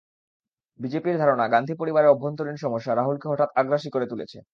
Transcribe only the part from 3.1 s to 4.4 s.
হঠাৎ আগ্রাসী করে তুলেছে।